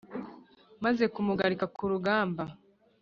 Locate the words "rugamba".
1.91-2.43